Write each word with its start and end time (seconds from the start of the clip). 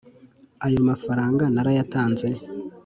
ayo 0.65 0.79
mafaranga 0.89 1.43
narayatanze 1.53 2.27